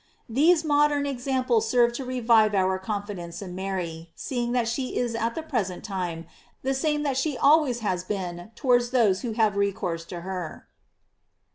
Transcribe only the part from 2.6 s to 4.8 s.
confidence in Mary, seeing that